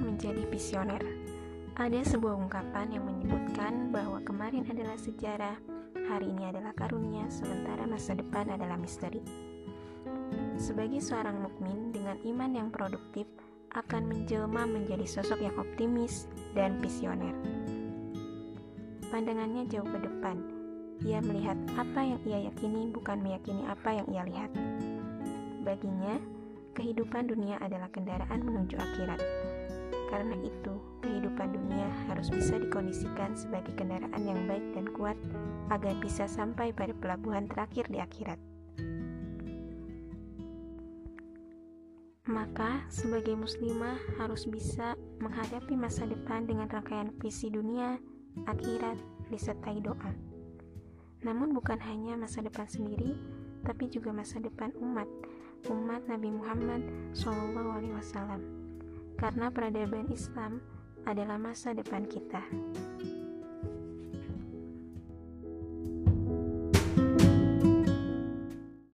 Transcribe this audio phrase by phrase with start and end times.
[0.00, 1.04] menjadi visioner.
[1.76, 5.58] Ada sebuah ungkapan yang menyebutkan bahwa kemarin adalah sejarah,
[6.08, 9.20] hari ini adalah karunia, sementara masa depan adalah misteri.
[10.56, 13.26] Sebagai seorang mukmin dengan iman yang produktif,
[13.74, 17.34] akan menjelma menjadi sosok yang optimis dan visioner.
[19.10, 20.38] Pandangannya jauh ke depan.
[21.02, 24.50] Ia melihat apa yang ia yakini, bukan meyakini apa yang ia lihat.
[25.66, 26.22] Baginya,
[26.74, 29.22] kehidupan dunia adalah kendaraan menuju akhirat.
[30.10, 35.16] Karena itu, kehidupan dunia harus bisa dikondisikan sebagai kendaraan yang baik dan kuat
[35.72, 38.38] agar bisa sampai pada pelabuhan terakhir di akhirat.
[42.24, 48.00] Maka, sebagai muslimah harus bisa menghadapi masa depan dengan rangkaian visi dunia,
[48.48, 48.96] akhirat,
[49.28, 50.12] disertai doa.
[51.24, 53.16] Namun bukan hanya masa depan sendiri,
[53.64, 55.08] tapi juga masa depan umat,
[55.72, 56.84] umat Nabi Muhammad
[57.16, 58.40] SAW.
[59.16, 60.60] Karena peradaban Islam
[61.08, 62.44] adalah masa depan kita.